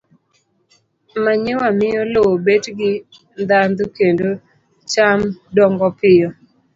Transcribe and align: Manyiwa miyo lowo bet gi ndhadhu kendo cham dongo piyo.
Manyiwa 1.23 1.67
miyo 1.79 2.01
lowo 2.13 2.33
bet 2.45 2.65
gi 2.77 2.91
ndhadhu 3.41 3.83
kendo 3.97 4.29
cham 4.91 5.19
dongo 5.55 5.87
piyo. 5.99 6.29